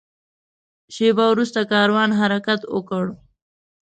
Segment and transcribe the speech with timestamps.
[0.95, 3.05] شېبه وروسته کاروان حرکت وکړ.